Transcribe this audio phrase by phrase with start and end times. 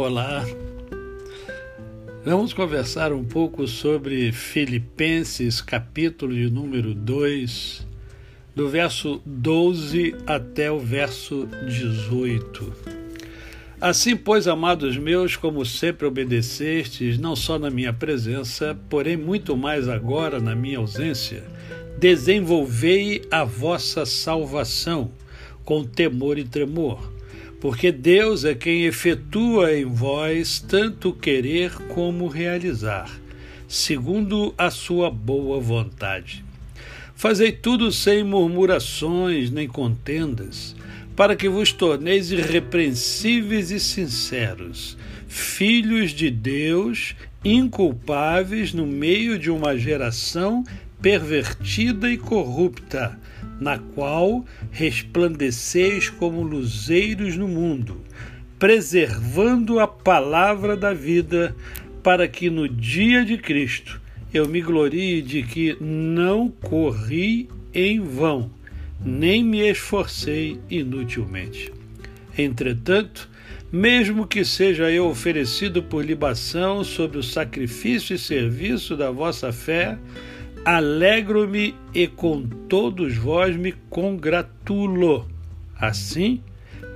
[0.00, 0.46] Olá.
[2.24, 7.86] Vamos conversar um pouco sobre Filipenses, capítulo de número 2,
[8.56, 12.72] do verso 12 até o verso 18.
[13.78, 19.86] Assim, pois, amados meus, como sempre obedecestes, não só na minha presença, porém muito mais
[19.86, 21.44] agora na minha ausência,
[21.98, 25.10] desenvolvei a vossa salvação
[25.62, 27.19] com temor e tremor
[27.60, 33.10] porque Deus é quem efetua em vós tanto querer como realizar,
[33.68, 36.42] segundo a sua boa vontade.
[37.14, 40.74] Fazei tudo sem murmurações nem contendas,
[41.14, 44.96] para que vos torneis irrepreensíveis e sinceros,
[45.28, 47.14] filhos de Deus,
[47.44, 50.64] inculpáveis no meio de uma geração
[51.02, 53.18] pervertida e corrupta
[53.60, 58.00] na qual resplandeceis como luzeiros no mundo,
[58.58, 61.54] preservando a palavra da vida,
[62.02, 64.00] para que no dia de Cristo
[64.32, 68.50] eu me glorie de que não corri em vão,
[69.04, 71.72] nem me esforcei inutilmente.
[72.36, 73.28] Entretanto,
[73.72, 79.98] mesmo que seja eu oferecido por libação sobre o sacrifício e serviço da vossa fé,
[80.64, 85.26] Alegro-me e com todos vós me congratulo.
[85.74, 86.42] Assim,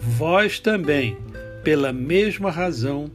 [0.00, 1.16] vós também,
[1.64, 3.10] pela mesma razão,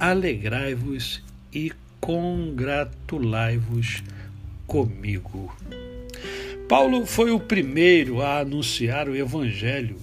[0.00, 4.02] alegrai-vos e congratulai-vos
[4.66, 5.54] comigo.
[6.66, 9.98] Paulo foi o primeiro a anunciar o evangelho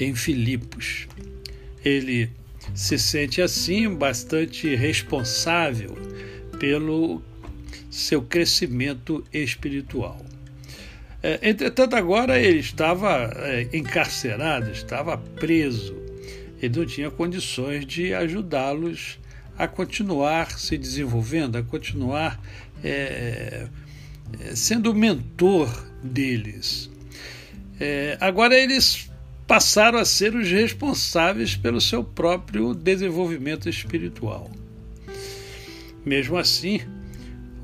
[0.00, 1.06] em Filipos.
[1.84, 2.28] Ele
[2.74, 5.96] se sente assim bastante responsável
[6.58, 7.22] pelo
[7.90, 10.24] seu crescimento espiritual.
[11.22, 15.96] É, entretanto, agora ele estava é, encarcerado, estava preso.
[16.60, 19.18] Ele não tinha condições de ajudá-los
[19.58, 22.40] a continuar se desenvolvendo, a continuar
[22.84, 23.66] é,
[24.40, 25.68] é sendo o mentor
[26.02, 26.90] deles.
[27.80, 29.10] É, agora eles
[29.46, 34.50] passaram a ser os responsáveis pelo seu próprio desenvolvimento espiritual.
[36.04, 36.80] Mesmo assim,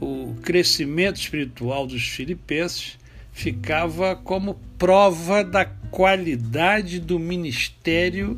[0.02, 2.98] o crescimento espiritual dos filipenses
[3.32, 8.36] ficava como prova da qualidade do ministério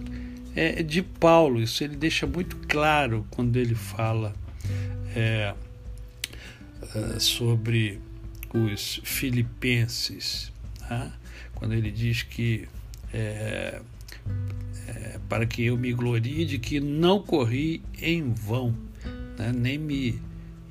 [0.55, 1.63] é, de Paulo.
[1.63, 4.35] Isso ele deixa muito claro quando ele fala
[5.17, 5.55] é,
[6.95, 7.99] é sobre
[8.53, 10.53] os filipenses.
[10.87, 11.17] Tá?
[11.55, 12.69] Quando ele diz que
[13.11, 13.81] é,
[14.87, 18.77] é, para que eu me glorie de que não corri em vão,
[19.39, 19.51] né?
[19.51, 20.21] nem me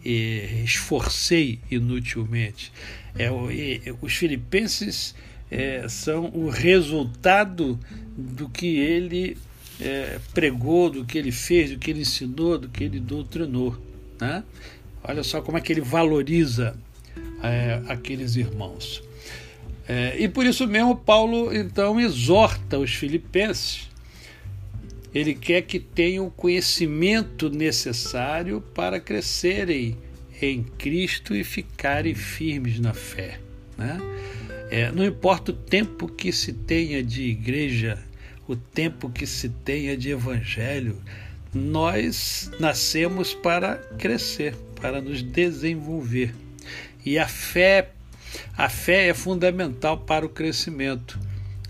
[0.05, 2.71] esforcei inutilmente.
[3.15, 3.29] É,
[4.01, 5.15] os filipenses
[5.49, 7.79] é, são o resultado
[8.17, 9.37] do que ele
[9.79, 13.77] é, pregou, do que ele fez, do que ele ensinou, do que ele doutrinou.
[14.19, 14.43] Né?
[15.03, 16.75] Olha só como é que ele valoriza
[17.41, 19.03] é, aqueles irmãos.
[19.87, 23.89] É, e por isso mesmo Paulo então exorta os filipenses
[25.13, 29.97] ele quer que tenham o conhecimento necessário para crescerem
[30.41, 33.39] em Cristo e ficarem firmes na fé.
[33.77, 33.99] Né?
[34.71, 37.97] É, não importa o tempo que se tenha de igreja,
[38.47, 40.97] o tempo que se tenha de evangelho,
[41.53, 46.33] nós nascemos para crescer, para nos desenvolver.
[47.05, 47.91] E a fé,
[48.57, 51.19] a fé é fundamental para o crescimento.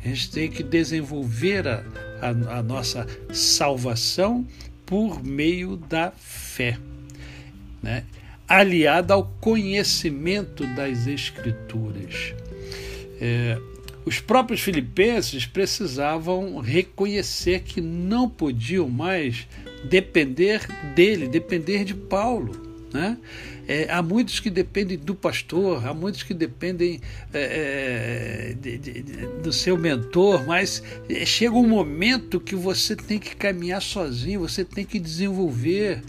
[0.04, 1.84] A gente tem que desenvolver a,
[2.22, 4.46] a, a nossa salvação
[4.86, 6.78] por meio da fé,
[7.82, 8.04] né?
[8.48, 12.34] aliada ao conhecimento das Escrituras.
[13.20, 13.58] É,
[14.06, 19.48] os próprios filipenses precisavam reconhecer que não podiam mais
[19.86, 22.73] depender dele, depender de Paulo.
[22.94, 23.18] Né?
[23.68, 27.02] É, há muitos que dependem do pastor, há muitos que dependem
[27.34, 30.84] é, é de, de, de, do seu mentor, mas
[31.26, 36.04] chega um momento que você tem que caminhar sozinho, você tem que desenvolver.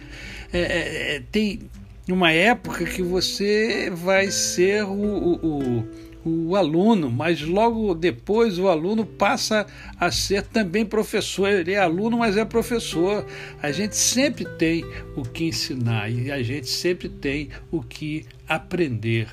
[0.53, 1.61] É, é, é tem
[2.07, 5.89] uma época que você vai ser o, o, o
[6.25, 9.67] o aluno, mas logo depois o aluno passa
[10.01, 11.49] a ser também professor.
[11.49, 13.27] Ele é aluno, mas é professor.
[13.63, 14.85] A gente sempre tem
[15.15, 19.29] o que ensinar e a gente sempre tem o que aprender.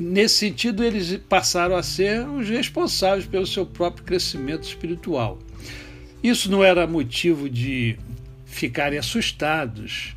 [0.00, 5.38] Nesse sentido, eles passaram a ser os responsáveis pelo seu próprio crescimento espiritual.
[6.22, 7.98] Isso não era motivo de
[8.46, 10.16] ficarem assustados.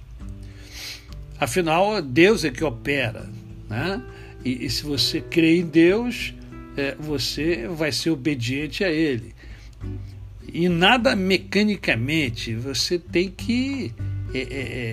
[1.39, 3.29] Afinal, Deus é que opera.
[3.69, 4.01] Né?
[4.43, 6.33] E, e se você crê em Deus,
[6.77, 9.33] é, você vai ser obediente a Ele.
[10.51, 12.55] e nada mecanicamente.
[12.55, 13.93] Você tem que
[14.33, 14.43] é, é,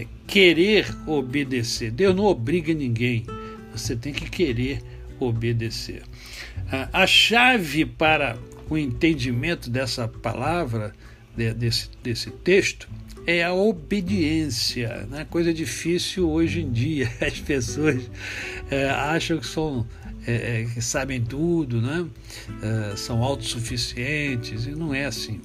[0.02, 1.90] é, querer obedecer.
[1.90, 3.24] Deus não obriga ninguém.
[3.72, 4.82] Você tem que querer
[5.20, 6.02] obedecer.
[6.92, 8.36] A chave para
[8.68, 10.92] o entendimento dessa palavra,
[11.36, 12.88] desse, desse texto,
[13.26, 15.06] é a obediência.
[15.10, 15.26] Né?
[15.28, 17.10] Coisa difícil hoje em dia.
[17.20, 18.10] As pessoas
[18.70, 19.86] é, acham que são
[20.26, 22.04] é, é, que sabem tudo, né?
[22.60, 25.40] É, são autossuficientes, e não é assim.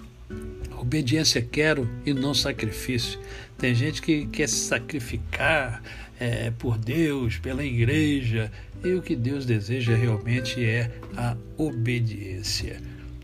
[0.79, 3.19] Obediência quero e não sacrifício.
[3.59, 5.83] Tem gente que quer se sacrificar
[6.19, 8.51] é, por Deus, pela igreja,
[8.83, 12.81] e o que Deus deseja realmente é a obediência.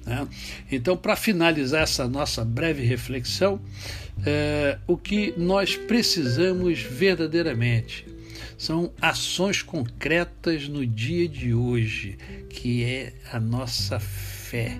[0.07, 0.25] Né?
[0.71, 3.59] Então, para finalizar essa nossa breve reflexão,
[4.25, 8.07] é, o que nós precisamos verdadeiramente
[8.57, 12.17] são ações concretas no dia de hoje,
[12.49, 14.77] que é a nossa fé.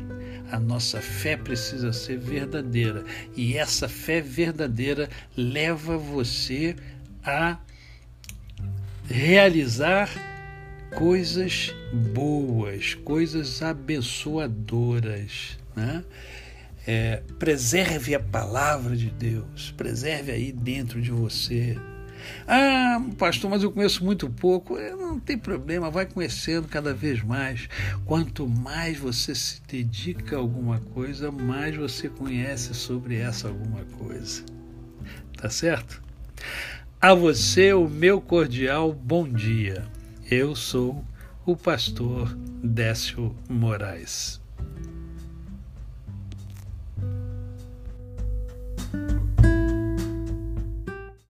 [0.49, 3.03] A nossa fé precisa ser verdadeira
[3.35, 6.73] e essa fé verdadeira leva você
[7.23, 7.57] a
[9.09, 10.36] realizar
[10.95, 11.75] coisas
[12.13, 15.57] boas, coisas abençoadoras.
[15.75, 16.03] Né?
[16.85, 21.77] É, preserve a palavra de Deus, preserve aí dentro de você.
[22.47, 24.77] Ah, pastor, mas eu conheço muito pouco.
[24.77, 27.67] É, não tem problema, vai conhecendo cada vez mais.
[28.05, 34.43] Quanto mais você se dedica a alguma coisa, mais você conhece sobre essa alguma coisa.
[35.37, 36.01] Tá certo?
[36.99, 39.85] A você, o meu cordial bom dia.
[40.29, 41.05] Eu sou
[41.45, 44.41] o pastor Décio Moraes.